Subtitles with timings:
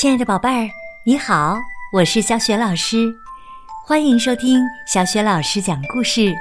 [0.00, 0.70] 亲爱的宝贝儿，
[1.02, 1.58] 你好，
[1.92, 3.12] 我是小雪老师，
[3.84, 6.32] 欢迎收听小雪老师讲故事，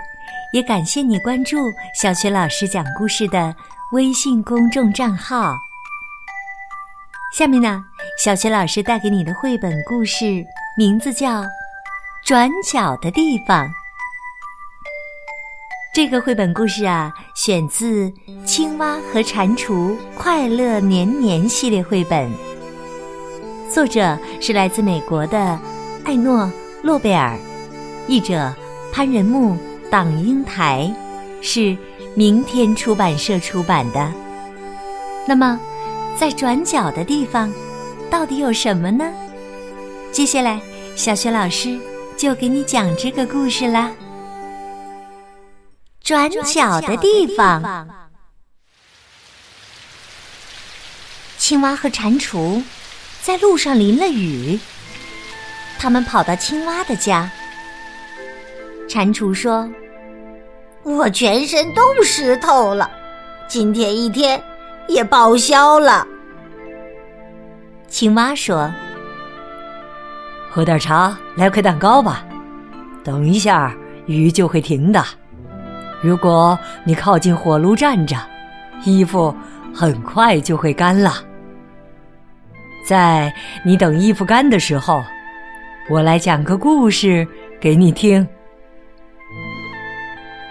[0.53, 1.57] 也感谢你关注
[1.99, 3.55] 小雪老师讲故事的
[3.93, 5.57] 微信公众账号。
[7.33, 7.83] 下面呢，
[8.23, 10.45] 小雪老师带给你的绘本故事
[10.77, 11.41] 名字叫
[12.23, 13.65] 《转角的地方》。
[15.95, 18.07] 这个绘本故事啊，选自
[18.45, 22.31] 《青蛙和蟾蜍快乐年年》系列绘本。
[23.69, 25.59] 作者是来自美国的
[26.05, 26.45] 艾诺·
[26.81, 27.37] 诺贝尔，
[28.07, 28.53] 译者
[28.93, 29.57] 潘仁木、
[29.91, 30.91] 党英台，
[31.41, 31.77] 是
[32.15, 34.11] 明天出版社出版的。
[35.27, 35.59] 那么，
[36.17, 37.51] 在转角的地方，
[38.09, 39.05] 到底有什么呢？
[40.11, 40.59] 接下来，
[40.95, 41.77] 小雪老师
[42.15, 43.91] 就给你讲这个故事啦。
[46.01, 47.87] 转角的地方，
[51.37, 52.63] 青蛙和蟾蜍。
[53.27, 54.57] 在路上淋了雨，
[55.77, 57.29] 他们跑到青蛙的家。
[58.87, 59.69] 蟾蜍说
[60.83, 62.89] ：“我全身都湿透了，
[63.45, 64.41] 今天一天
[64.87, 66.07] 也报销了。”
[67.89, 68.71] 青蛙说
[70.49, 72.25] ：“喝点茶，来块蛋糕吧。
[73.03, 75.03] 等一下雨就会停的。
[76.01, 78.15] 如果你靠近火炉站着，
[78.85, 79.35] 衣服
[79.75, 81.13] 很快就会干了。”
[82.87, 83.33] 在
[83.65, 85.03] 你等衣服干的时候，
[85.89, 87.27] 我来讲个故事
[87.59, 88.25] 给你听。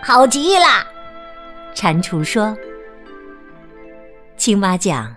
[0.03, 0.67] 好极了，
[1.75, 2.55] 蟾蜍说。
[4.37, 5.17] 青蛙讲，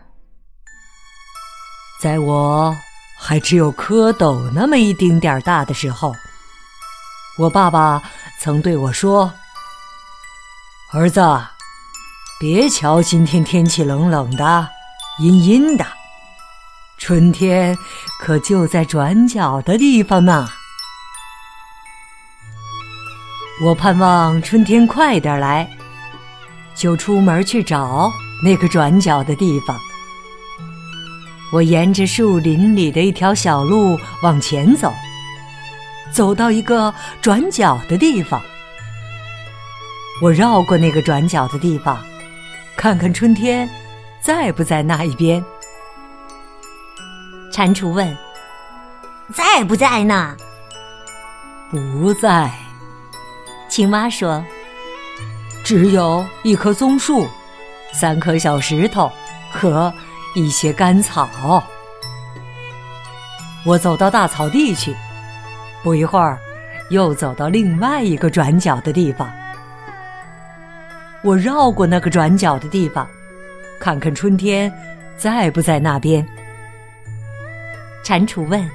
[2.01, 2.73] 在我
[3.19, 6.15] 还只有蝌蚪那么一丁点儿大的时候，
[7.37, 8.01] 我爸爸
[8.39, 9.29] 曾对我说
[10.95, 11.21] ：“儿子，
[12.39, 14.69] 别瞧今天天气冷冷的，
[15.19, 15.85] 阴阴的。”
[16.99, 17.75] 春天
[18.19, 20.47] 可就在转角的地方呢。
[23.63, 25.67] 我盼望春天快点来，
[26.75, 28.11] 就出门去找
[28.43, 29.77] 那个转角的地方。
[31.51, 34.93] 我沿着树林里的一条小路往前走，
[36.11, 38.39] 走到一个转角的地方。
[40.21, 41.97] 我绕过那个转角的地方，
[42.75, 43.67] 看看春天
[44.21, 45.43] 在不在那一边。
[47.59, 48.17] 蟾蜍问
[49.35, 50.33] ：“在不在呢
[51.69, 52.49] ？”“不在。”
[53.67, 54.41] 青蛙说
[55.61, 57.27] ：“只有一棵松树，
[57.91, 59.11] 三颗小石头
[59.51, 59.93] 和
[60.35, 61.61] 一些干草。”
[63.65, 64.95] 我走到大草地去，
[65.83, 66.39] 不一会儿，
[66.91, 69.29] 又走到另外一个转角的地方。
[71.23, 73.05] 我绕过那个转角的地方，
[73.81, 74.73] 看看春天
[75.17, 76.25] 在不在那边。
[78.03, 78.69] 蟾蜍问：“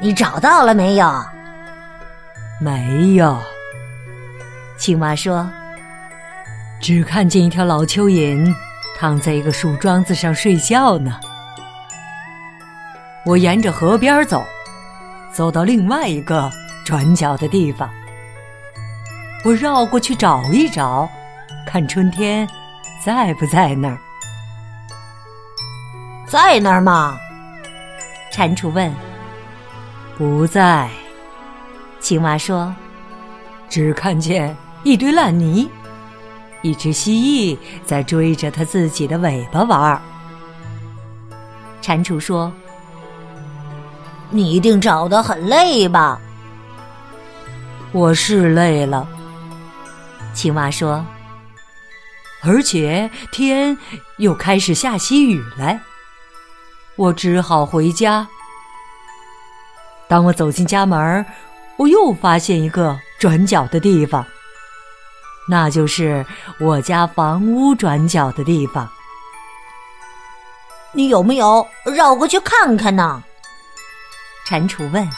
[0.00, 1.24] 你找到了没有
[2.60, 3.38] ？”“没有。”
[4.78, 5.48] 青蛙说
[6.80, 8.52] ：“只看见一条老蚯蚓
[8.98, 11.18] 躺在一个树桩子上睡觉呢。”
[13.24, 14.44] 我沿着河边走，
[15.32, 16.50] 走到另外一个
[16.84, 17.88] 转角的地方。
[19.44, 21.08] 我绕过去找一找，
[21.66, 22.48] 看春天
[23.04, 23.98] 在不在那儿。
[26.26, 27.16] 在那儿吗？
[28.32, 28.90] 蟾蜍问
[30.16, 30.88] ：“不在。”
[32.00, 32.74] 青蛙说
[33.68, 35.68] ：“只看见一堆烂泥，
[36.62, 40.00] 一只蜥蜴在追着它自己的尾巴玩。”
[41.82, 42.50] 蟾蜍说
[44.30, 46.18] ：“你一定找得很累吧？”
[47.92, 49.06] 我是累了。
[50.32, 51.04] 青蛙说
[52.42, 53.76] ：“而且天
[54.16, 55.78] 又开始下起雨来。”
[56.96, 58.26] 我只好回家。
[60.08, 61.24] 当我走进家门，
[61.76, 64.24] 我又发现一个转角的地方，
[65.48, 66.24] 那就是
[66.60, 68.88] 我家房屋转角的地方。
[70.92, 73.22] 你有没有绕过去看看呢？
[74.44, 75.08] 蟾蜍问。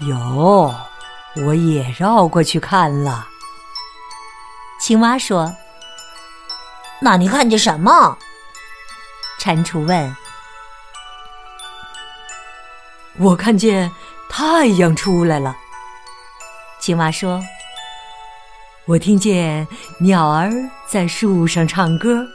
[0.00, 0.74] 有，
[1.36, 3.26] 我也绕过去看了。
[4.78, 5.50] 青蛙说。
[7.00, 8.18] 那你看见什么？
[9.38, 10.16] 蟾蜍问。
[13.18, 13.90] 我看见
[14.28, 15.56] 太阳出来了，
[16.80, 17.42] 青蛙说
[18.84, 19.66] ：“我听见
[19.98, 20.50] 鸟儿
[20.86, 22.26] 在树上唱歌，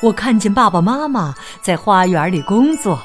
[0.00, 3.00] 我看见爸爸妈妈在花园里工作，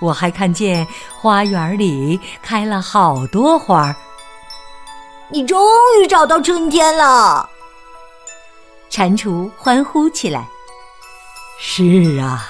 [0.00, 0.86] 我还看见
[1.20, 3.94] 花园里开了好多花。”
[5.32, 5.60] 你终
[6.00, 7.48] 于找到春天了！
[8.88, 10.46] 蟾蜍欢呼起来。
[11.58, 12.46] 是啊。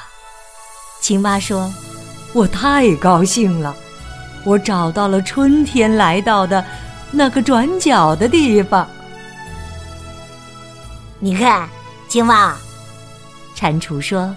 [1.00, 1.70] 青蛙说
[2.32, 3.74] ：“我太高兴了，
[4.44, 6.64] 我找到了春天来到的
[7.10, 8.88] 那个转角的地方。”
[11.18, 11.68] 你看，
[12.08, 12.56] 青蛙，
[13.54, 14.34] 蟾蜍说：“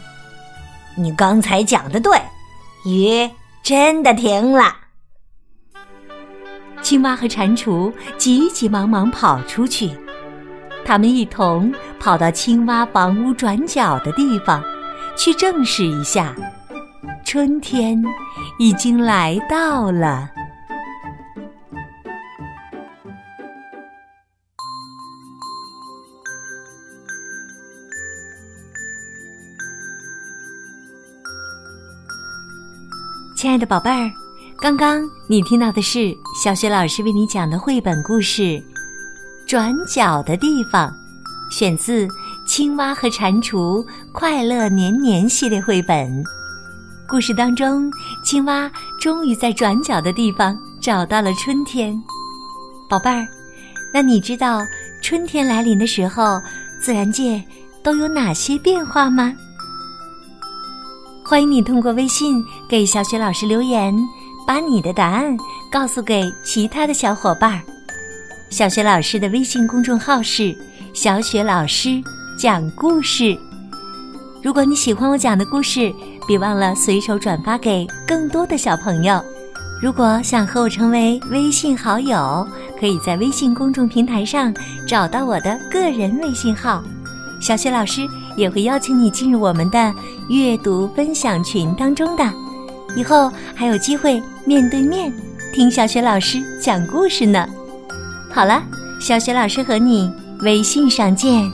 [0.97, 2.19] 你刚才讲的对，
[2.85, 3.29] 雨
[3.63, 4.75] 真的停了。”
[6.81, 9.91] 青蛙和蟾蜍急急忙忙跑出去，
[10.83, 14.61] 他们一同跑到青蛙房屋转角的地方，
[15.15, 16.35] 去证实一下，
[17.33, 18.00] 春天
[18.59, 20.30] 已经来到了。
[33.36, 34.12] 亲爱的宝贝儿。
[34.62, 38.44] 刚刚你听到的是小雪老师为你讲的绘本故事
[39.47, 40.88] 《转角的地方》，
[41.51, 42.06] 选自
[42.45, 46.24] 《青蛙和蟾蜍快乐年年》系列绘本。
[47.13, 47.92] 故事当中，
[48.24, 48.68] 青蛙
[49.00, 51.95] 终于在转角的地方找到了春天。
[52.89, 53.27] 宝贝儿，
[53.94, 54.62] 那你知道
[55.00, 56.42] 春天来临的时候，
[56.81, 57.39] 自然界
[57.83, 59.31] 都有哪些变化吗？
[61.24, 63.94] 欢迎你通过微信给小雪老师留言。
[64.48, 65.38] 把你的答案
[65.71, 67.62] 告诉给其他的小伙伴儿。
[68.50, 70.57] 小雪老师的微信公众号是
[70.95, 72.01] “小雪老师
[72.39, 73.38] 讲故事”。
[74.43, 75.93] 如果你喜欢我讲的故事，
[76.27, 79.23] 别忘了随手转发给更多的小朋友。
[79.81, 82.45] 如果想和我成为微信好友，
[82.77, 84.53] 可以在微信公众平台上
[84.85, 86.83] 找到我的个人微信号。
[87.39, 88.05] 小雪老师
[88.35, 89.93] 也会邀请你进入我们的
[90.27, 92.29] 阅读分享群当中的。
[92.97, 95.11] 以后还有机会面对面
[95.53, 97.47] 听小雪老师讲故事呢。
[98.29, 98.61] 好了，
[98.99, 100.11] 小雪老师和你
[100.41, 101.49] 微信上见。